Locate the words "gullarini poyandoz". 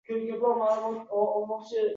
0.43-1.71